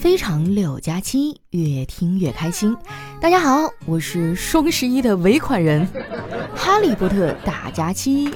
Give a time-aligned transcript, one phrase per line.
[0.00, 2.74] 非常六加七，越听越开心。
[3.20, 5.86] 大家好，我是双十一的尾款人，
[6.56, 8.30] 哈利波特大假期。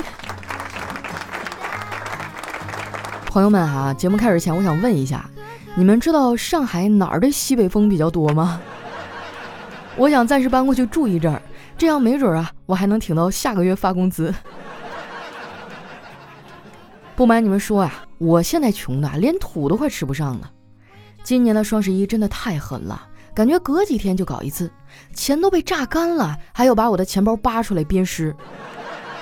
[3.24, 5.26] 朋友们哈，节目开始前，我想问一下，
[5.74, 8.60] 你们知道上海哪儿的西北风比较多吗？
[9.96, 11.40] 我想暂时搬过去住一阵儿，
[11.78, 14.34] 这样没准啊，我还能挺到下个月发工资。
[17.16, 20.50] 不瞒你们说啊，我现在穷的连土都快吃不上了。
[21.24, 24.70] 今年的双十一真的太狠了，感觉隔几天就搞一次，
[25.14, 28.36] 钱都被榨干了，还有把我的钱包扒出来鞭尸。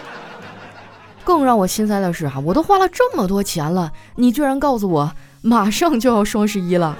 [1.24, 5.12] 更让我心塞的是哈，我都花了这么多钱了，你居然告诉我
[5.42, 6.98] 马上就要双十一了。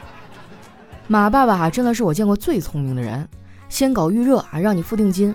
[1.08, 3.26] 马爸爸真的是我见过最聪明的人，
[3.70, 5.34] 先搞预热啊，让你付定金，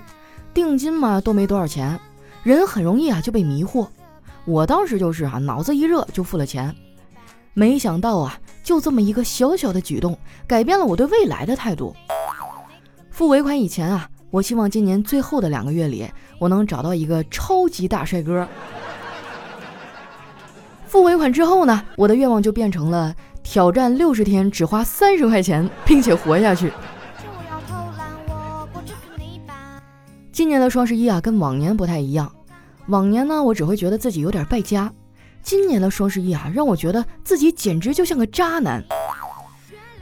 [0.54, 2.00] 定金嘛都没多少钱，
[2.44, 3.88] 人很容易啊就被迷惑。
[4.46, 6.76] 我当时就是啊，脑子一热就付了钱。
[7.54, 11.94] 没想到啊，就这么一个小小的举动，改变了我对未来的态度。
[13.10, 18.48] 付尾款以前啊，我希望今年最后的两个月里，我能找到一个超级大帅哥。
[20.88, 26.72] 付尾款之后呢，我的愿望就变成了挑战六十天只花三十块钱，并且活下去。
[30.32, 32.32] 今年的双十一啊，跟往年不太一样。
[32.88, 34.92] 往年呢，我只会觉得自己有点败家。
[35.44, 38.84] 今年的双十一啊，让我觉得自己简直就像个渣男。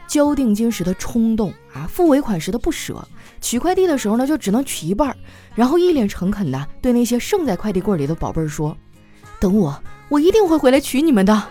[0.07, 3.07] 交定金时的冲动啊，付尾款时的不舍，
[3.41, 5.15] 取快递的时候呢，就只能取一半，
[5.53, 8.75] 然后一脸诚恳的对那些剩在快递柜里的宝贝儿说
[9.39, 9.79] ：“等我，
[10.09, 11.43] 我一定会回来取你们的。”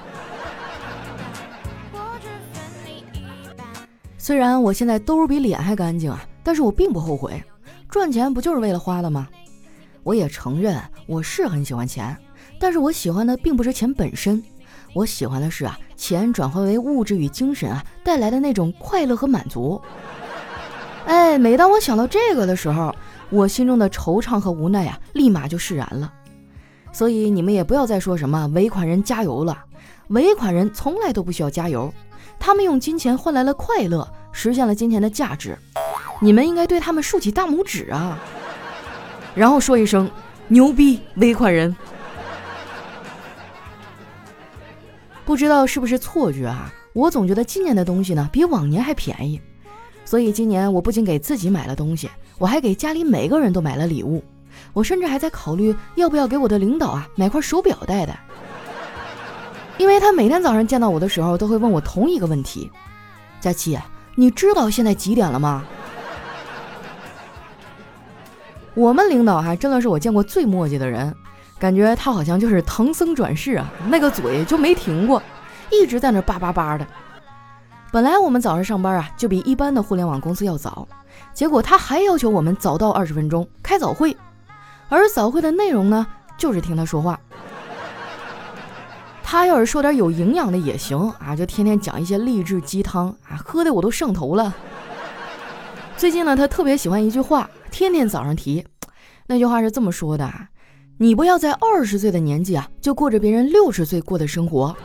[4.19, 7.43] 虽然我现在兜比脸还干净啊，但是我并不后悔。
[7.89, 9.29] 赚钱不就是为了花的吗？
[10.03, 12.17] 我也承认我是很喜欢钱。
[12.59, 14.43] 但是我喜欢的并不是钱本身，
[14.95, 19.81] 我喜欢的是啊，钱转换为物质与精神啊带来的那种快乐和满足。
[21.07, 22.95] 哎，每当我想到这个的时候，
[23.31, 26.13] 我心中的惆怅和无奈啊，立马就释然了。
[26.93, 29.65] 所以你们也不要再说什么尾款人加油了，
[30.09, 31.93] 尾款人从来都不需要加油，
[32.39, 35.57] 他们用金钱换来了快乐，实现了金钱的价值。
[36.21, 38.19] 你们应该对他们竖起大拇指啊，
[39.35, 40.11] 然后说一声
[40.49, 41.75] 牛逼，尾款人。
[45.29, 46.73] 不知道是不是错觉啊？
[46.95, 49.39] 我总觉得今年的东西呢比往年还便宜，
[50.03, 52.09] 所以今年我不仅给自己买了东西，
[52.39, 54.25] 我还给家里每个人都买了礼物。
[54.73, 58.19] 我甚至还在考虑要不要给我的领导啊买块手表戴戴，
[59.77, 62.71] 因为他每天早上见到我的时候都会问我同一个问题：
[63.39, 63.79] 佳琪，
[64.15, 65.63] 你知道现在几点了吗？
[68.73, 71.15] 我们领导还真的是我见过最磨叽的人。
[71.59, 75.23] 感觉他好像就是唐僧转世啊，那个嘴就没停过，
[75.71, 76.87] 一直在那叭叭叭的。
[77.91, 80.87] 本来我们早上上班啊，就比一般的互联网公司要早，
[81.33, 84.17] 结果他还要求我们早到二十分钟开早会，
[84.89, 87.19] 而早会的内容呢，就是听他说话。
[89.23, 94.55] 他要是说点有营养的也行啊，就天天讲一些励志鸡汤啊，喝的我都上头了。
[95.97, 98.65] 最近呢，他特别喜欢一句话，天天早上提，
[99.27, 100.49] 那句话是这么说的啊。
[101.01, 104.77] 你不要在二十岁的年纪啊，就过着别人六十岁过的生活。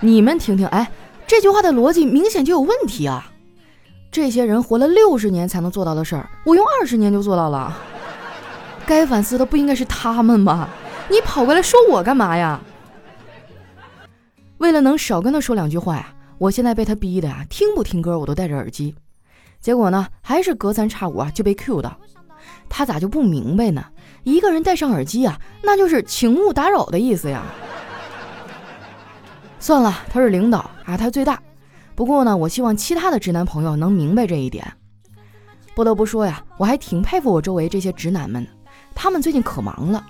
[0.00, 0.90] 你们听听，哎，
[1.26, 3.30] 这句话的逻辑明显就有问题啊！
[4.10, 7.76] 这些人活了六十年才能做到的事儿，我用二十年就做到了。
[8.86, 10.66] 该反思的不应该是他们吗？
[11.10, 12.58] 你跑过来说我干嘛呀？
[14.56, 18.94] 为了能少跟他说两句话呀，我现在被他逼的呀，听不听歌我都戴着耳机。
[19.60, 21.94] 结果呢，还是隔三差五啊就被 Q 到。
[22.70, 23.84] 他咋就不明白呢？
[24.24, 27.42] 一个人戴上耳机啊，那就是请勿打扰的意思呀。
[29.60, 31.40] 算了，他是领导啊，他最大。
[31.94, 34.66] 不过呢，我希望其他的直男朋友能明白这一点。
[35.74, 38.46] 不得不说呀，我还挺佩服我周围这些直男们，
[38.94, 40.04] 他们最近可忙了。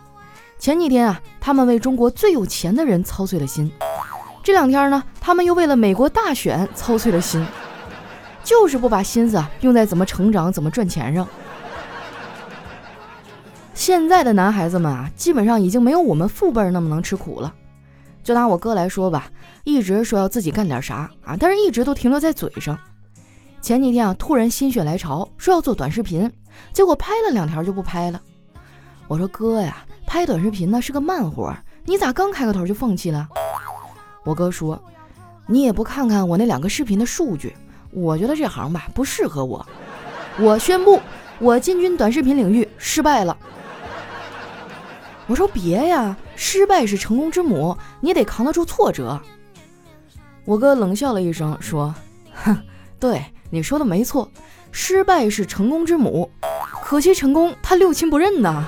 [0.59, 3.69] 前几天啊，他们为中国最有钱的人操碎了心；
[4.43, 7.45] 这两天呢，他们又为了美国大选操碎了心，
[8.45, 11.27] 就是不把心思啊用在怎么成长、怎么赚钱上。
[13.75, 17.53] 现在的男孩子们啊，基本上已经没有我们父辈那么能吃苦了。
[18.23, 19.29] 就拿我哥来说吧，
[19.65, 22.79] 一直说要自己干点啥啊，但是一直都停留在嘴上。
[23.61, 26.31] 前几天啊，突然心血来潮，说要做短视频，
[26.73, 28.21] 结果拍了两条就不拍了。
[29.09, 31.55] 我说哥呀，拍短视频呢是个慢活，
[31.85, 33.29] 你咋刚开个头就放弃了？
[34.25, 34.81] 我哥说，
[35.47, 37.55] 你也不看看我那两个视频的数据，
[37.91, 39.67] 我觉得这行吧不适合我。
[40.39, 41.01] 我宣布，
[41.39, 43.37] 我进军短视频领域失败了。
[45.27, 49.21] 我说别呀，失败是成功之母，你得扛得住挫折。
[50.45, 51.95] 我哥冷笑了一声，说
[52.35, 52.57] ：“哼，
[53.01, 54.29] 对你说的没错，
[54.71, 56.31] 失败是成功之母，
[56.83, 58.65] 可惜成功他六亲不认呐。”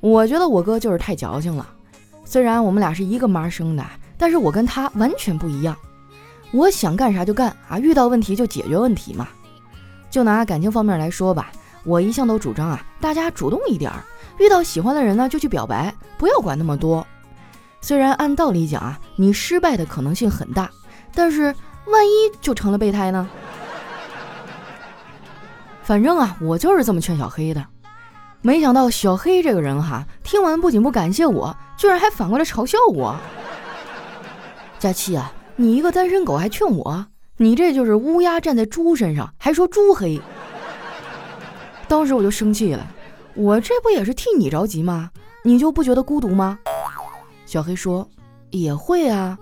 [0.00, 1.64] 我觉得我哥就是太矫情了。
[2.24, 3.86] 虽然我们俩是一个妈生的，
[4.18, 5.76] 但是我跟他完全不一样。
[6.50, 9.28] 我想干啥就干啊，遇到问题就解决问题嘛。
[10.10, 11.52] 就拿感情方面来说吧，
[11.84, 14.04] 我一向都主张啊，大家主动一点儿，
[14.38, 17.06] 遇到喜欢的人呢就去表白，不要管那么多。
[17.80, 20.70] 虽然按道理讲啊，你失败的可能性很大，
[21.14, 21.54] 但是
[21.86, 23.28] 万一就成了备胎呢？
[25.82, 27.64] 反正啊，我就是这么劝小黑的。
[28.40, 33.16] 没想到小黑这个人哈，听完不仅不感谢我，居然还反过来嘲笑我。
[34.78, 37.06] 佳期啊，你一个单身狗还劝我，
[37.36, 40.20] 你这就是乌鸦站在猪身上，还说猪黑。
[41.92, 42.86] 当时我就生气了，
[43.34, 45.10] 我这不也是替你着急吗？
[45.44, 46.58] 你就不觉得孤独吗？
[47.44, 48.08] 小黑说
[48.48, 49.38] ：“也会啊，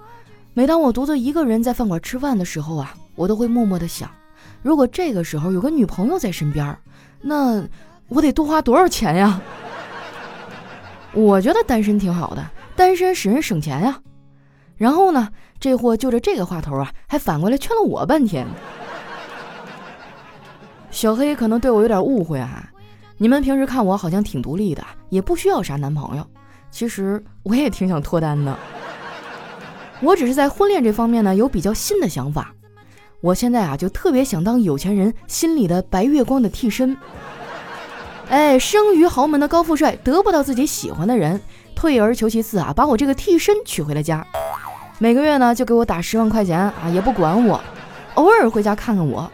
[0.53, 4.11] 每当我独自一个人在饭馆吃饭的时候啊，我都会默默的想，
[4.63, 6.77] 如果这个时候有个女朋友在身边，
[7.21, 7.65] 那
[8.09, 9.41] 我得多花多少钱呀？
[11.13, 12.45] 我觉得单身挺好的，
[12.75, 14.01] 单身使人省钱呀。
[14.77, 15.29] 然后呢，
[15.61, 18.45] 这货就着这个话头啊，还反过来劝了我半天。
[20.91, 22.69] 小黑可能对我有点误会啊，
[23.17, 26.27] 你们平时看我好像挺独立的，也不需要啥男朋友。”
[26.71, 28.57] 其实我也挺想脱单的，
[30.01, 32.55] 我只是在婚恋这方面呢有比较新的想法。
[33.21, 36.97] 我现在啊就特别想当有钱人心里的白月光的替身。
[38.29, 41.41] 哎，生于豪门的高富帅得不到自己喜欢的人，
[41.75, 44.25] 退而求其次啊，把我这个替身娶回了家，
[45.01, 47.61] 每个月呢就给我打十万块钱啊，也不管我，
[48.15, 49.29] 偶尔回家看看我，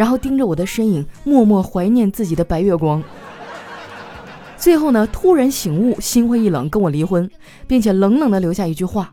[0.00, 3.02] 然后盯着我的身影，默默怀念自己的白月光。
[4.56, 7.30] 最后呢，突然醒悟，心灰意冷，跟我离婚，
[7.66, 9.12] 并且冷冷的留下一句话：“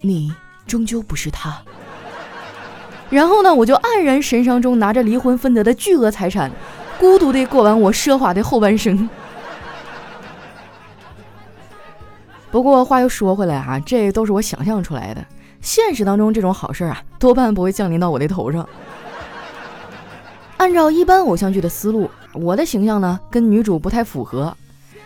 [0.00, 0.32] 你
[0.66, 1.62] 终究不是他。”
[3.10, 6.50] 然后呢，我就黯然神伤中拿着离婚分得的巨额财产，
[6.98, 9.06] 孤独地过完我奢华的后半生。
[12.50, 15.22] 不过话又说回来啊，这都是我想象出来的，
[15.60, 18.66] 现实当中这种好事啊，多半不会降临到我的头上。
[20.56, 24.56] 按照一般偶像剧的思路，我的形象呢，跟女主不太符合。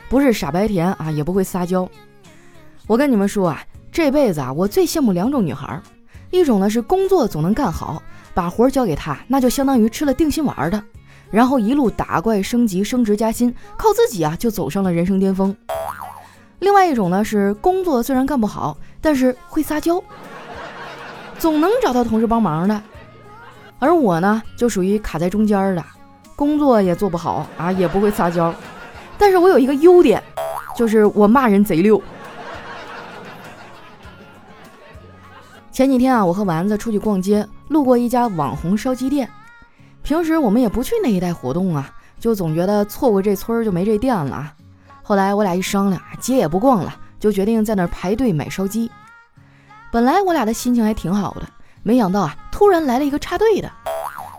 [0.08, 1.88] 不是傻白甜啊，也不会撒娇。
[2.86, 3.62] 我跟你们说啊，
[3.92, 5.80] 这辈子啊，我最羡慕两种女孩，
[6.30, 8.02] 一种呢是工作总能干好，
[8.32, 10.82] 把活交给她，那就相当于吃了定心丸的，
[11.30, 15.56] 然后一路打怪升级、升职加薪，靠自己啊就走上了人生巅峰。
[16.60, 20.02] 另外一种呢是工作虽然干不好，但是会撒娇，
[21.38, 22.82] 总能找到同事帮忙的。
[23.80, 25.84] 而我呢，就属于卡在中间的，
[26.36, 28.54] 工作也做不好啊，也不会撒娇。
[29.18, 30.22] 但是我有一个优点，
[30.76, 32.00] 就是我骂人贼溜。
[35.72, 39.28] 前几天啊，我和丸子出去逛街，路过一家网红烧鸡店。
[40.02, 44.54] 平时我们也不去那一带活动啊，就总觉得错过这村就没这店了啊。
[45.02, 48.90] 后来我俩一商量，街也不逛了，就决定在那儿排队买烧鸡。
[49.90, 51.48] 本来我俩的心情还挺好的，
[51.82, 53.70] 没想到啊，突然来了一个插队的，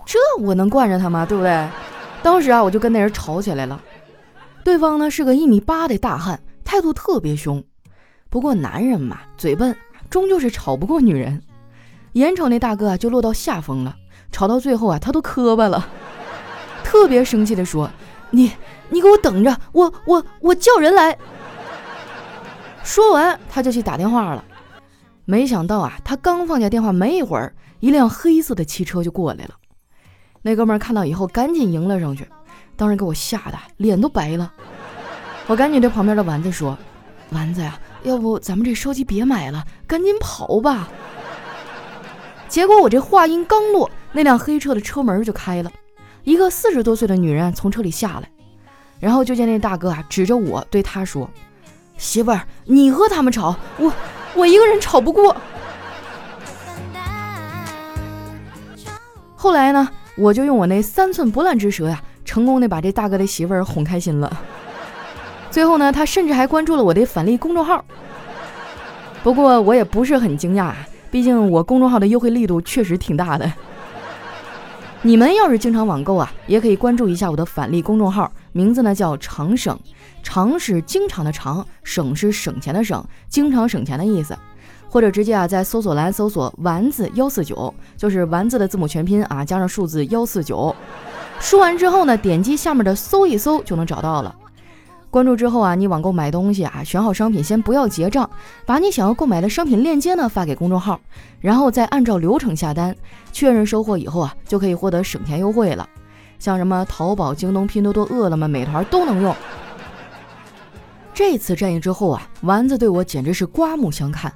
[0.06, 1.26] 这我能惯着他吗？
[1.26, 1.68] 对不对？
[2.22, 3.82] 当时啊，我就跟那人吵起来了。
[4.64, 7.64] 对方呢是个一米八的大汉，态度特别凶。
[8.30, 9.76] 不过男人嘛，嘴笨，
[10.10, 11.42] 终究是吵不过女人。
[12.14, 13.96] 眼瞅那大哥啊就落到下风了，
[14.32, 15.88] 吵到最后啊他都磕巴了，
[16.84, 17.90] 特别生气的说
[18.30, 18.52] ：“你
[18.90, 21.18] 你给我等着，我我我叫人来。”
[22.84, 24.44] 说完他就去打电话了。
[25.26, 29.56] 没想到啊，他刚放下电话没一会儿，一辆黑色的汽车就过来了。
[30.42, 32.28] 那哥们看到以后赶紧迎了上去。
[32.76, 34.52] 当时给我吓得脸都白了，
[35.46, 36.76] 我赶紧对旁边的丸子说
[37.30, 40.90] ：“丸子呀，要不咱们这烧鸡别买了，赶紧跑吧。”
[42.50, 45.72] 结果我这话音刚落，那辆黑车的车门就开了，
[46.24, 48.28] 一个四十多岁的女人从车里下来，
[49.00, 51.30] 然后就见那大哥啊指着我对他说
[51.98, 53.94] ：“媳妇儿，你和他们吵，我
[54.36, 55.36] 我一个人吵不过。”
[59.36, 62.02] 后来呢，我就用我那三寸不烂之舌呀。
[62.24, 64.40] 成功的把这大哥的媳妇儿哄开心了，
[65.50, 67.84] 最后呢，他甚至还关注了我的返利公众号。
[69.22, 70.72] 不过我也不是很惊讶，
[71.10, 73.52] 毕竟我公众号的优惠力度确实挺大的。
[75.02, 79.78] 你们要是经常网购啊，也可以关注一下我的返利公众号，名字呢叫常省，
[80.22, 84.38] 常是经常的常，省是省钱的省，经常省钱的意思。
[84.90, 90.76] 或者直接啊在搜索栏搜索丸子幺四九，就是丸子的字母全拼啊加上数字幺四九。
[91.40, 94.36] 输完之后呢，点击下面的搜一搜就能找到了。
[95.10, 98.30] 关注之后啊，你网购买东西啊，选好商品先不要结账，
[98.66, 101.00] 把你想要购买的商品链接呢发给公众号，
[101.40, 102.94] 然后再按照流程下单，
[103.32, 105.88] 确认收货以后啊，就可以获得省钱优惠了。
[106.38, 109.34] 像什么淘宝、京东、拼多多、饿了么、美团都能用。
[111.14, 114.32] 这次战役之后啊，丸子对我简直是刮目相看，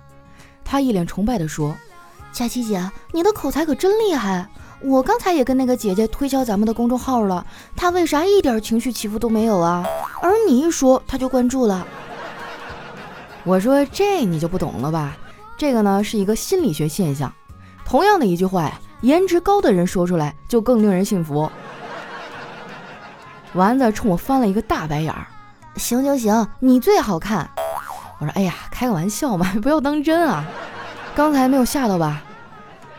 [0.63, 1.75] 他一脸崇拜地说
[2.31, 4.47] ：“佳琪姐，你的口才可真厉害！
[4.81, 9.85] 我刚才也跟那个姐姐推销咱们的公众号了，她为啥一点情绪起伏都没有啊？
[10.21, 11.87] 而你一说，她就关注了。”
[13.45, 15.17] 我说：“这你就不懂了吧？
[15.57, 17.33] 这个呢是一个心理学现象。
[17.85, 21.49] 同样的一句话呀，颜值高的人说出来就更令人信服。”
[23.53, 25.25] 丸子冲我翻了一个大白眼儿。
[25.77, 27.49] 行行行，你最好看。
[28.19, 30.45] 我说，哎呀，开个玩笑嘛， 不要当真啊。
[31.15, 32.21] 刚才没有吓到吧？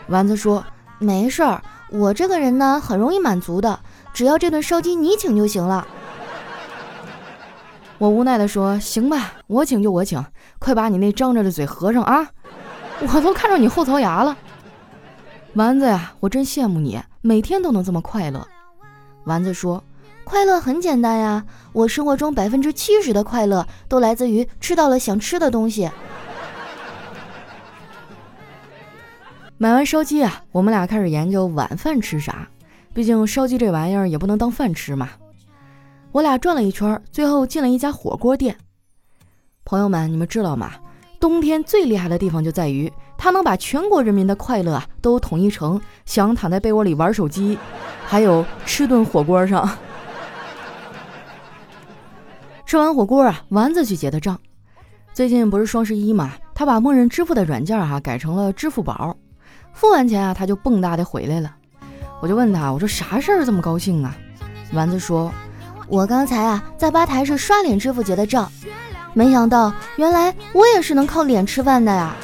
[0.09, 0.65] 丸子说，
[0.99, 3.81] 没事儿，我这个人呢很容易满足的，
[4.13, 5.87] 只要这顿烧鸡你请就行了。
[7.99, 10.23] 我无奈的说，行吧，我请就我请，
[10.59, 12.29] 快把你那张着的嘴合上啊！
[13.01, 14.37] 我都看着你后槽牙了。
[15.55, 18.47] 丸子呀，我真羡慕你，每天都能这么快乐。
[19.25, 19.83] 丸子说。
[20.27, 25.89] 快乐很简单呀，我生活中百分之七十的快乐都来自于吃到了想吃的东西。
[29.57, 32.49] 买完烧鸡啊，我们俩开始研究晚饭吃啥，
[32.93, 35.11] 毕竟烧鸡这玩意儿也不能当饭吃嘛。
[36.11, 38.57] 我俩转了一圈，最后进了一家火锅店。
[39.65, 40.73] 朋友们，你们知道吗？
[41.21, 47.57] 冬天最厉害的地方就在于，它能把全国人民的快乐啊都统一成想躺在被窝里玩手机，
[48.05, 49.71] 还有吃顿火锅上。
[52.67, 54.37] 吃完火锅啊，丸子去结的账。
[55.15, 59.17] 最近不是双十一嘛，他把默认支付的软件哈改成了支付宝。
[59.73, 61.55] 付完钱啊，他就蹦跶的回来了。
[62.21, 64.17] 我就问他，我说啥事儿这么高兴啊？
[64.73, 65.33] 丸子说，
[65.87, 68.51] 我刚才啊在吧台是刷脸支付结的账，
[69.15, 72.17] 没想到原来我也是能靠脸吃饭的呀。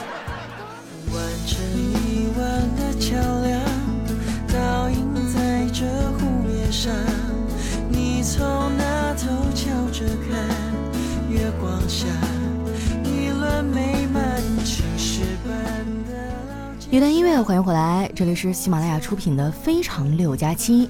[16.92, 20.86] 一段音乐，欢迎回来，这里是喜马拉雅出品的《非常六加七》。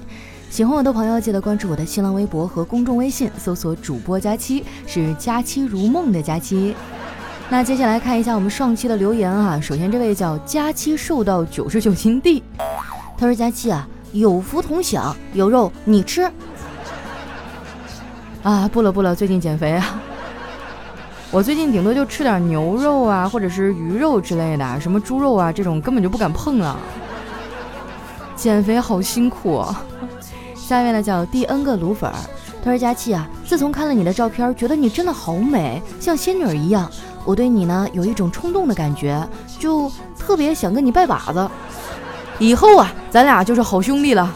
[0.49, 6.75] 喜欢我的朋友，记得关注我的新浪微博和公众微信，搜索“主播佳期”，是“佳期如梦”的佳期。
[7.47, 9.57] 那接下来看一下我们上期的留言啊。
[9.61, 12.43] 首先这位叫佳期瘦到九十九斤地，
[13.17, 16.29] 他说：“佳期啊，有福同享，有肉你吃。”
[18.43, 20.01] 啊，不了不了，最近减肥啊。
[21.33, 26.77] 我最近顶多就吃点牛肉啊，或者是鱼肉之类的，什么猪肉啊这种根本就不敢碰了。
[28.35, 29.57] 减肥好辛苦。
[29.57, 29.83] 啊。
[30.55, 32.11] 下面呢叫第 N 个卤粉，
[32.63, 36.87] 他说佳琪啊，自从看了你的照片，觉得你真的好美，像仙女一样。
[37.25, 41.49] 我对你呢有一种冲动的感觉，就特别想跟你拜把子。
[42.37, 44.31] 以后啊，咱俩就是好兄弟了。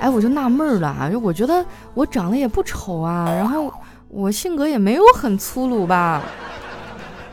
[0.00, 3.72] 哎，我就纳闷了啊，就我觉得我长得也不丑啊，然后。
[4.08, 6.22] 我性格也没有很粗鲁吧？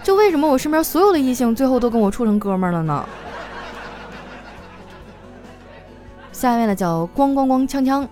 [0.04, 3.08] 就为什么我身边所有的异性最后都跟我处成哥们儿了呢？
[6.32, 8.08] 下面呢叫咣咣咣锵锵，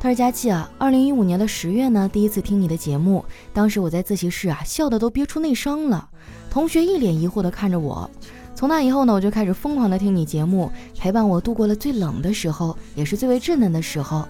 [0.00, 6.08] 他说佳琪啊，二零一五年的十月呢，第一次听你的节目，当时我在自习室啊，笑的都憋出内伤了，
[6.50, 8.10] 同学一脸疑惑的看着我。
[8.54, 14.26] 从那以后呢，我就开始疯狂的听你节目，陪伴我度过了最冷的时候，也是最为稚嫩的时候。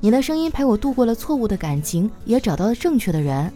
[0.00, 3.52] 你的声音陪我度过了错误的感情，也找到了正确的人。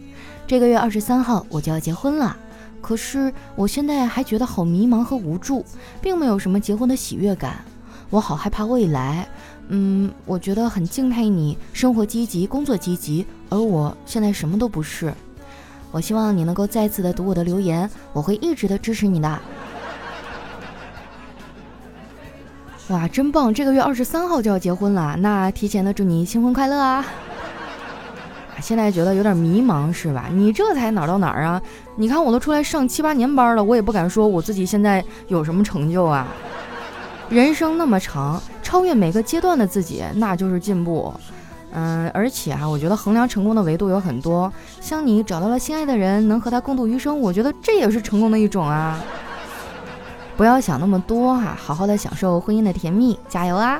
[0.47, 2.35] 这个月二十三号我就要结婚了，
[2.81, 5.63] 可是我现在还觉得好迷茫和无助，
[6.01, 7.63] 并没有什么结婚的喜悦感。
[8.09, 9.27] 我好害怕未来。
[9.69, 15.13] 嗯，我觉得很敬佩你，生活积极，工作积极，而我现在什么都不是。
[15.91, 19.41] 我希望你能够再次的读我的留言，我会一直的支持你的。
[22.91, 23.53] 哇，真棒！
[23.53, 27.05] 这个月二十三号就要结婚了，那提前的祝你新婚快乐啊！
[28.59, 30.25] 现在觉得有点迷茫是吧？
[30.29, 31.61] 你这才哪儿到哪儿啊？
[31.95, 36.27] 你看我都出来上七八年班了，我也不敢说我自己现在有什么成就啊。
[37.29, 41.13] 人生那么长，超越每个阶段的自己，那就是进步。
[41.71, 48.99] 嗯，而且啊，我觉得衡量成功的维度有很多，像你找到了心爱的人，能和他共度余生，我觉得这也是成功的一种啊。
[50.41, 53.79] 不要想那么多哈，好好的享受婚姻的甜蜜，加油啊！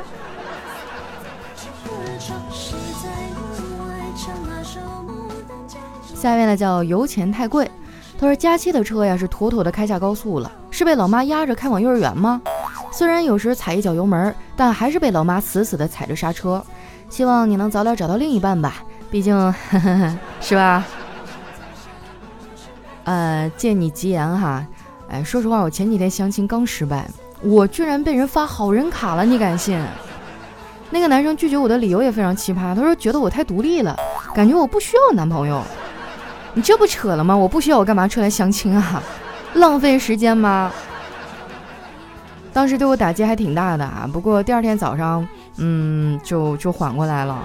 [6.14, 7.72] 下面呢叫油钱太贵，
[8.20, 12.40] 他说佳期的车呀是妥妥的开下高速了，是被老妈压着开往幼儿园吗？
[12.92, 16.64] 虽然有时踩一脚油门，但还是被老妈死死的踩着刹车。
[17.10, 18.76] 希望你能早点找到另一半吧，
[19.10, 19.52] 毕竟
[20.40, 20.86] 是吧？
[23.06, 24.64] 呃，借你吉言哈，
[25.12, 27.06] 哎，说实话，我前几天相亲刚失败，
[27.42, 29.78] 我居然被人发好人卡了，你敢信？
[30.90, 33.94] 那个男生拒绝我的理由也非常奇葩，他说觉得我太独立了，
[34.34, 35.62] 感觉我不需要男朋友。
[36.54, 37.36] 你这不扯了吗？
[37.36, 39.04] 我不需要，我干嘛出来相亲啊？
[39.56, 40.72] 浪费时间吗？
[42.54, 45.28] 当时对我打击还挺大的啊，不过第二天早上，
[45.58, 47.38] 嗯，就就缓过来了。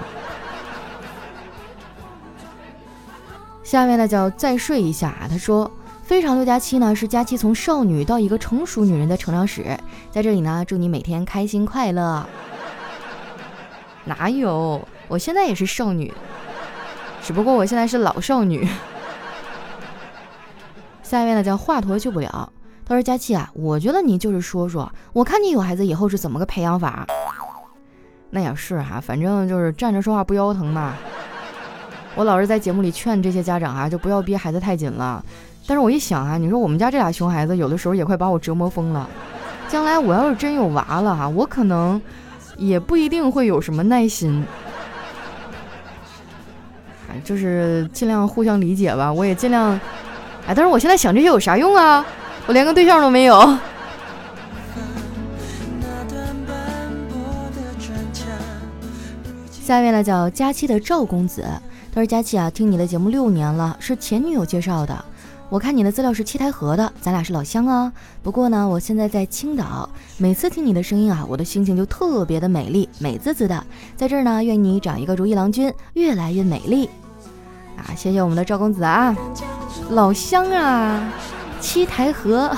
[3.63, 5.69] 下面呢叫再睡一下，他说
[6.07, 9.77] 非常六加七呢是佳期从少女到一个成熟女人的成长史，
[10.09, 12.25] 在这里呢祝你每天开心快乐。
[14.07, 14.87] 哪有？
[15.09, 16.13] 我现在也是少女，
[17.21, 18.65] 只不过我现在是老少女。
[21.03, 22.49] 下一位呢叫华佗救不了，
[22.85, 27.05] 他说佳期啊，我觉得你就是说说，我看你有孩子以后是怎么个培养法？
[28.31, 30.93] 那也是哈，反正就是站着说话不腰疼嘛。
[32.15, 35.21] 我老是在节目里劝这些家长啊，就不要逼孩子太紧了。
[35.67, 39.07] 但是我一想啊，你说我们家这俩熊孩子有的时候也快把我折磨疯了。
[39.67, 42.01] 将来我要是真有娃了哈，我可能。
[42.59, 44.43] 也不一定会有什么耐心，
[47.07, 49.13] 哎，就是尽量互相理解吧。
[49.13, 49.79] 我也尽量，
[50.47, 52.03] 哎，但是我现在想这些有啥用啊？
[52.47, 53.57] 我连个对象都没有。
[59.51, 61.45] 下一位呢，叫佳期的赵公子，
[61.93, 65.05] 他说：“佳期啊，听你的节目六年了，是前女友介绍的。”
[65.49, 67.91] 我看你的资料是七台河的，咱俩是老乡啊。
[68.21, 73.65] 不过呢，我现在在青岛，每次听你的声音啊，我的心情就特别的美丽，美滋滋的。
[73.95, 76.89] 在这儿呢，愿你长一个如意郎君，越来越美丽。
[77.77, 79.15] 啊，谢谢我们的赵公子啊，
[79.91, 81.13] 老乡啊，
[81.61, 82.51] 七台河。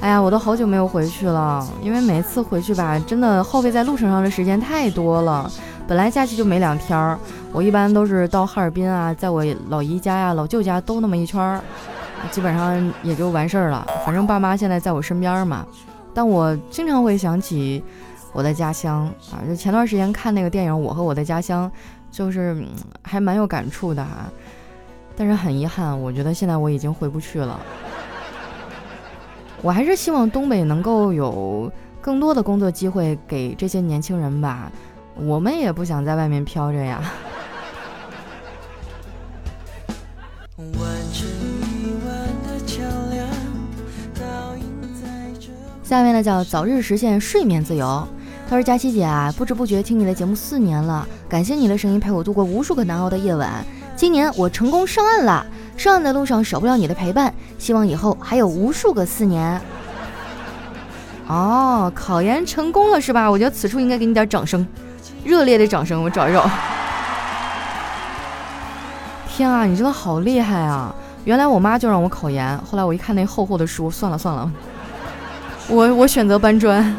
[0.00, 5.50] 哎呀，我都好久没有回去了，因为每次回去吧，真的耗费在路程上的时间太多了。
[5.90, 7.18] 本来假期就没两天儿。
[7.52, 11.60] 我一般都是到哈尔滨啊，在我老姨家呀、老舅家兜那么一圈儿，
[12.30, 13.84] 基本上也就完事儿了。
[14.06, 15.66] 反正爸妈现在在我身边嘛，
[16.14, 17.82] 但我经常会想起
[18.32, 19.42] 我的家乡啊。
[19.44, 21.68] 就前段时间看那个电影《我和我的家乡》，
[22.16, 22.64] 就是
[23.02, 24.30] 还蛮有感触的哈。
[25.16, 27.58] 但是很遗憾，我觉得现在我已经回不去了。
[29.60, 31.68] 我还是希望东北能够有
[32.00, 34.70] 更多的工作机会给这些年轻人吧。
[35.22, 37.02] 我们也不想在外面飘着呀。
[45.82, 48.06] 下面呢叫早日实现睡眠自由。
[48.48, 53.64] 他说：“佳琪姐啊，不知不觉听你的节目四年了，感谢你的声音陪我度过无数个难熬的夜晚。
[53.94, 59.60] 今年我成功上岸了，上岸的路上少不了你的陪伴，希望以后还有无数个四年。”
[61.28, 63.30] 哦，考研成功了是吧？
[63.30, 64.66] 我觉得此处应该给你点掌声，
[65.24, 66.02] 热烈的掌声。
[66.02, 66.48] 我找一找。
[69.28, 70.94] 天啊，你真的好厉害啊！
[71.24, 74.50] 原来我妈就让我考研，后来我一看那厚厚的书，算了算了。
[75.68, 76.94] 我我选择搬砖。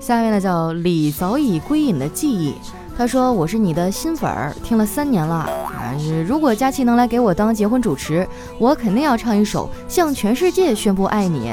[0.00, 2.54] 下面呢叫李早已归隐的记忆，
[2.96, 5.94] 他说我是你的新粉儿，听了三年了啊！
[6.26, 8.26] 如果佳琪能来给我当结婚主持，
[8.58, 11.50] 我肯定要唱一首《向全世界宣布爱你》。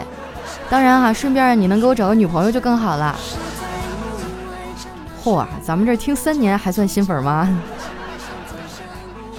[0.70, 3.16] 当然哈，顺便你能给我找个女朋友就更好了。
[5.24, 7.48] 嚯，咱们这听三年还算新粉吗？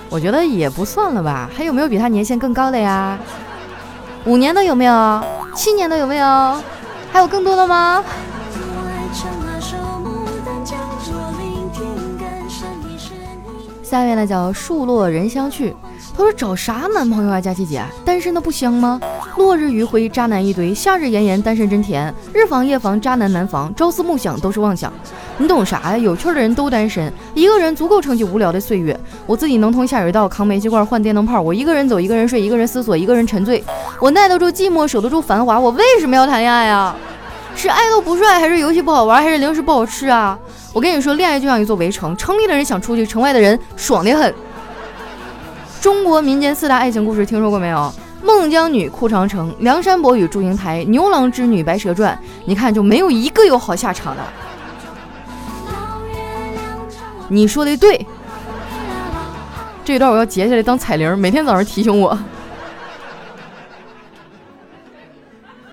[0.08, 3.18] 我觉得也不算了吧，还有没有比他年限更高的呀？
[4.24, 5.24] 五年的有没有？
[5.54, 6.62] 七年的有没有？
[7.12, 8.04] 还有更多的吗？
[13.82, 15.74] 下面呢叫树落人相去。
[16.16, 19.00] 他说找啥男朋友啊，佳琪姐，单身的不香吗？
[19.36, 22.12] 落日余晖，渣男一堆；夏日炎炎，单身真甜。
[22.32, 24.92] 日防夜防，渣男难防；朝思暮想，都是妄想。
[25.38, 25.98] 你懂啥呀？
[25.98, 28.98] 有趣的人都单身，一个人足够撑起无聊的岁月。
[29.26, 31.40] 我自己能通下水道，扛煤气罐，换电灯泡。
[31.40, 33.62] 我一个人走，一个人睡，一个人思索，一个人沉醉。
[34.00, 35.60] 我耐得住寂寞，守得住繁华。
[35.60, 36.96] 我为什么要谈恋爱啊？
[37.54, 40.38] 是爱豆不帅，还是游戏不好玩，还是零食不好吃啊？
[40.72, 44.34] 我跟你说，恋爱就像一座围城，城里的人想出去，城外的人爽得很。
[45.80, 47.92] 中国民间四大爱情故事听说过没有？
[48.26, 52.18] 孟姜女哭长城，梁山伯与祝英台，牛郎织女白蛇传。
[52.44, 54.22] 你看，就没有一个有好下场的。
[57.28, 58.04] 你说的对，
[59.84, 62.18] 这段我要截下来当彩铃，每天早上提醒我。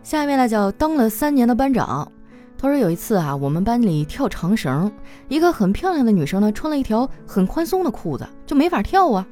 [0.04, 2.12] 下面呢叫当了三年的班长，
[2.56, 4.92] 他说有一次啊，我们班里跳长绳，
[5.28, 9.26] 一个很漂亮的女生呢，穿了一条很宽松的裤子，就没法跳啊。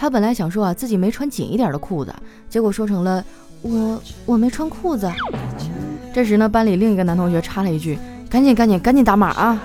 [0.00, 2.14] 他本来想说啊，自己没穿紧一点的裤子，
[2.48, 3.22] 结果说成了
[3.62, 5.10] 我我没穿裤子。
[6.14, 7.98] 这时呢，班里另一个男同学插了一句
[8.30, 9.60] ：“赶紧赶紧赶紧打码啊！”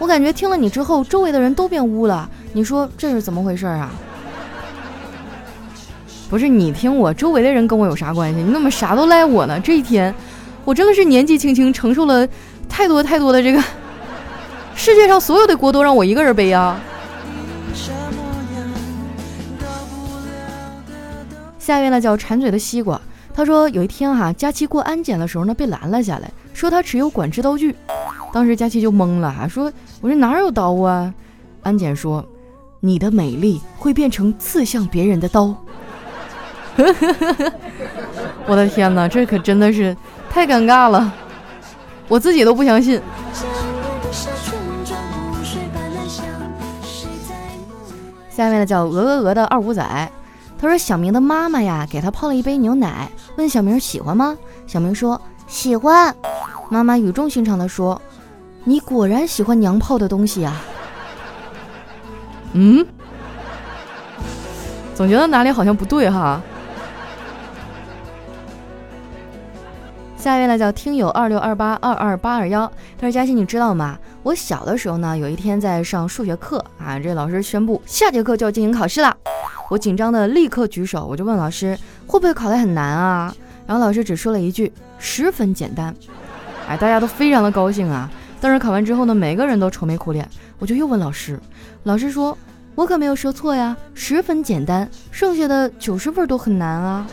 [0.00, 2.28] 我感觉听了你之后，周围的人都变污了。
[2.52, 3.88] 你说这是怎么回事啊？
[6.28, 8.42] 不是你听我，周围的人跟我有啥关系？
[8.42, 9.60] 你怎么啥都赖我呢？
[9.60, 10.12] 这一天，
[10.64, 12.26] 我真的是年纪轻轻承受了
[12.68, 13.62] 太多太多的这个，
[14.74, 16.80] 世界上所有的锅都让我一个人背啊！
[21.60, 22.98] 下一位呢叫馋嘴的西瓜，
[23.34, 27.76] 他说有一天哈，佳琪过安检的时候呢被拦了下来，说他持有管制刀具。
[28.32, 29.70] 当时佳琪就懵了哈，说
[30.00, 31.12] 我这哪有刀啊？
[31.62, 32.26] 安检说
[32.80, 35.54] 你的美丽会变成刺向别人的刀。
[38.46, 39.94] 我的天哪，这可真的是
[40.30, 41.12] 太尴尬了，
[42.08, 43.00] 我自己都不相信。
[48.30, 50.10] 下面呢叫鹅鹅鹅的二五仔。
[50.60, 54.36] 他说：“小明的妈妈呀，给他泡了一杯牛奶，问小明喜欢吗？
[54.66, 56.14] 小明说喜欢。
[56.68, 58.00] 妈妈语重心长地说
[58.64, 60.60] ：‘你果然喜欢娘泡的东西呀。’
[62.52, 62.86] 嗯，
[64.94, 66.42] 总觉得哪里好像不对哈。
[70.20, 72.70] 下一位呢，叫听友二六二八二二八二幺。
[72.98, 73.98] 他说：佳欣，你知道吗？
[74.22, 79.16] 我小的时候呢，有一天在上数学课啊，这老师宣布下节课就要进行考试了。”
[79.70, 83.34] 我紧张的立刻举手，我就问老师会不会考得很难啊？
[83.66, 85.94] 然后老师只说了一句十分简单，
[86.68, 88.10] 哎，大家都非常的高兴啊。
[88.42, 90.28] 但是考完之后呢，每个人都愁眉苦脸。
[90.58, 91.40] 我就又问老师，
[91.84, 92.36] 老师说
[92.74, 97.06] 我可没有说错呀，十分简单，剩下的九十分都很难啊。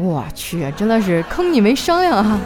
[0.00, 2.40] 我去，真的是坑你没商量啊。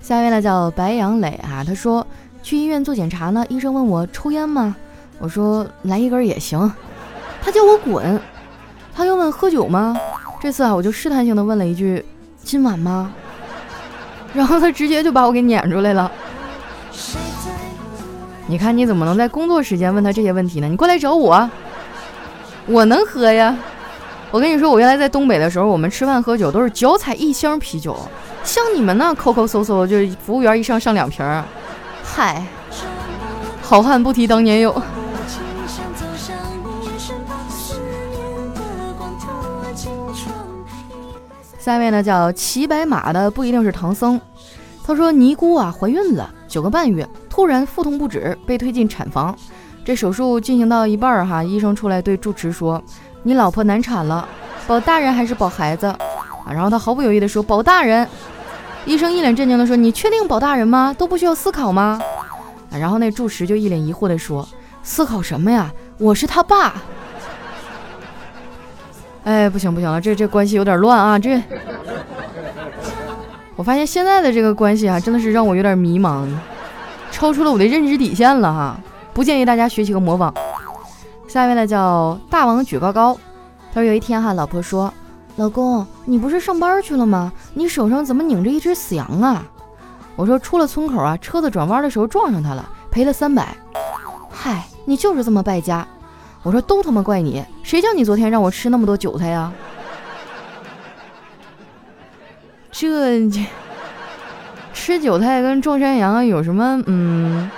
[0.00, 2.06] 下一位呢叫白杨磊啊，他说。
[2.42, 4.76] 去医院做检查呢，医生问我抽烟吗？
[5.18, 6.70] 我说来一根也行。
[7.42, 8.20] 他叫我滚。
[8.94, 9.96] 他又问喝酒吗？
[10.42, 12.04] 这次啊，我就试探性的问了一句
[12.42, 13.10] 今晚吗？
[14.34, 16.12] 然后他直接就把我给撵出来了。
[18.46, 20.68] 你看你怎么能在工作时间问他这些问题呢？
[20.68, 21.50] 你过来找我，
[22.66, 23.56] 我能喝呀。
[24.34, 27.96] 我跟你说，我原来在东北的时候，我们吃饭喝酒都是脚踩一箱啤酒，
[28.42, 31.24] 像你们那抠抠搜搜，就是服务员一上上两瓶。
[32.02, 32.44] 嗨，
[33.62, 34.74] 好汉不提当年勇。
[41.56, 44.20] 下面呢叫骑白马的不一定是唐僧。
[44.84, 49.32] 他说尼姑啊怀孕了九个半月，突然腹痛不止，被推进产房。
[49.84, 52.82] 这手术进行到一半儿哈，医生出来对住持说
[53.24, 54.28] ：“你老婆难产了，
[54.68, 55.86] 保大人还是保孩子？”
[56.46, 58.06] 啊，然后他毫不犹豫地说：“保大人。”
[58.86, 60.94] 医生一脸震惊地说：“你确定保大人吗？
[60.96, 61.98] 都不需要思考吗？”
[62.70, 64.46] 然后那住持就一脸疑惑地说
[64.84, 65.72] ：“思考什么呀？
[65.96, 66.74] 我是他爸。”
[69.24, 71.18] 哎，不行不行了，这这关系有点乱啊！
[71.18, 71.42] 这，
[73.56, 76.28] 我发现现在的这个关系啊，真的是让我有点迷茫，
[77.10, 78.78] 超出了我的认知底线了哈！
[79.14, 80.34] 不建议大家学习和模仿。
[81.34, 83.18] 下一位呢叫大王举高高，
[83.72, 84.94] 他说有一天哈，老婆说。
[85.34, 87.32] 老公，你不是上班去了吗？
[87.54, 89.44] 你手上怎么拧着一只死羊啊？
[90.14, 93.52] 我说出了村口啊，车子转弯的时候撞上它了，赔了三百。
[94.30, 95.84] 嗨，你就是这么败家。
[96.44, 99.52] 我说都他妈怪你，谁叫你昨天让我吃那么多韭菜呀？
[102.70, 103.44] 这这
[104.72, 106.80] 吃韭菜跟撞山羊有什么？
[106.86, 107.50] 嗯，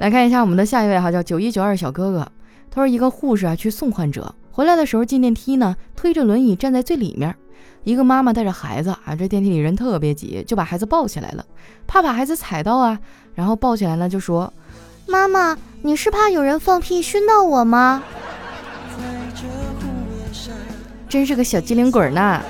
[0.00, 2.26] 来看一下我们的下一位哈，叫九一九二小哥哥。
[2.70, 4.34] 他说一个护士啊去送患者。
[4.50, 7.36] 回来的时候进电梯呢，推着轮椅站在最里面。
[7.84, 11.44] 一个妈妈带着孩子啊，这电梯里人特别挤，就把孩子抱起来了，
[11.86, 12.98] 怕把孩子踩到啊。
[13.34, 14.50] 然后抱起来了就说
[15.06, 18.02] ：“妈妈，你是怕有人放屁熏到我吗？”
[21.10, 22.40] 真是个小机灵鬼呢。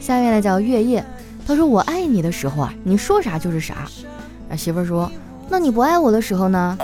[0.00, 1.04] 下面呢叫月夜，
[1.50, 3.74] 他说：“我爱你的时候啊，你说啥就是啥。”
[4.48, 5.10] 啊，媳妇说
[5.50, 6.78] ：“那你不爱我的时候呢？”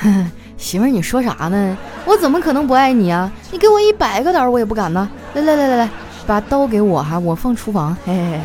[0.56, 1.76] 媳妇儿，你说啥呢？
[2.06, 3.28] 我怎么可能不爱你啊？
[3.50, 5.10] 你给我一百个胆，我也不敢呢。
[5.34, 5.90] 来来来来来，
[6.28, 7.96] 把刀给我哈，我放厨房。
[8.06, 8.40] 嘿嘿嘿，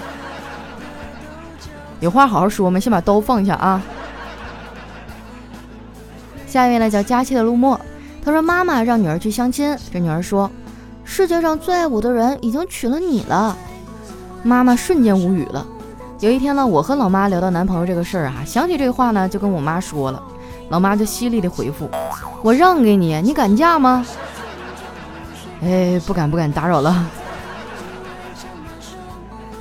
[1.99, 3.79] 有话好好说嘛，先把刀放下啊。
[6.47, 7.79] 下一位呢，叫佳期的陆墨，
[8.25, 10.49] 他说妈妈让女儿去相亲，这女儿说，
[11.03, 13.55] 世界上最爱我的人已经娶了你了。
[14.43, 15.65] 妈妈瞬间无语了。
[16.19, 20.21] 有一天呢，我和老妈聊到男朋友这个事儿啊，想起这话呢，就跟我妈说了。
[20.69, 21.89] 老妈就犀利的回复
[22.43, 24.05] ：“我让给你，你敢嫁吗？”
[25.63, 27.05] 哎，不敢不敢，打扰了。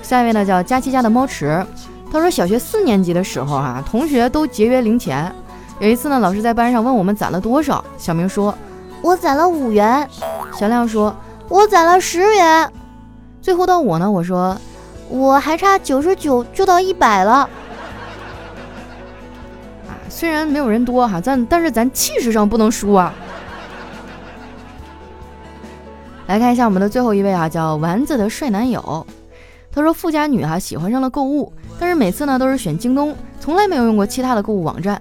[0.03, 1.65] 下一位呢，叫佳琪家的猫池。
[2.11, 5.33] 他说，小学四年级的时候啊，同学都节约零钱。
[5.79, 8.55] 有一次呢，老师在班上问我们攒了多少，小明说
[9.01, 10.09] ：“我攒了五元。”
[10.59, 11.15] 小亮说
[11.49, 12.73] ：“我攒了十元。
[13.41, 14.57] 最后到我呢，我说
[15.09, 17.33] 我还差九十九就到一百了。
[17.33, 17.49] 啊，
[20.09, 23.13] 虽然没有人多哈，但但是咱气势上不能输啊。
[26.27, 29.07] 来看一下我们的最后一位啊，叫丸子的帅男友。
[29.73, 35.01] 他说富家女哈喜欢上了购物，但是每次呢都是选京东，从来没有用过其他的购物网站。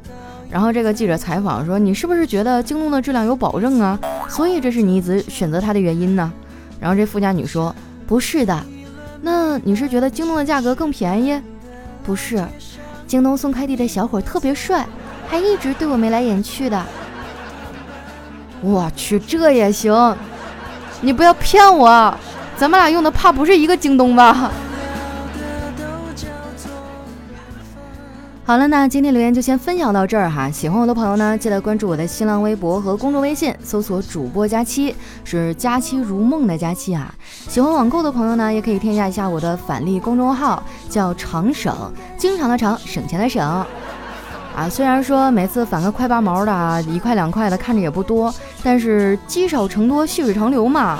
[0.49, 3.99] 然后这个记者采访说：“你是不是觉得京东的质量有保证啊？
[4.29, 6.31] 所以这是你一直选择它的原因呢？”
[6.79, 7.75] 然后这富家女说
[8.07, 8.63] ：“不是的，
[9.21, 11.41] 那你是觉得京东的价格更便宜？
[12.05, 12.45] 不是，
[13.05, 14.85] 京东送快递的小伙特别帅，
[15.27, 16.81] 还一直对我眉来眼去的。
[18.61, 20.15] 我去，这也行？
[21.01, 22.15] 你不要骗我，
[22.55, 24.51] 咱们俩用的怕不是一个京东吧？”
[28.47, 30.49] 好了，那今天留言就先分享到这儿哈。
[30.49, 37.13] 喜欢我的朋友呢，记得关注我的新浪微博和公众微信，搜索主播佳期，是佳期如梦的佳期啊。
[37.49, 41.75] 喜欢网购的朋友呢，也可以添加一下我的返利公众号，叫长省，
[42.17, 44.69] 经常的长，省钱的省啊。
[44.69, 48.33] 虽然说每次返个快八毛的，一块两块的，看着也不多，
[48.63, 50.99] 但是积少成多，细水长流嘛。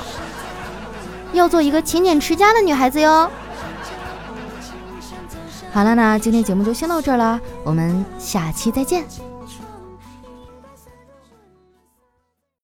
[1.32, 3.30] 要做一个勤俭持家的女孩子哟。
[5.78, 9.04] 好了，那今天节目就先到这儿了，我们下期再见。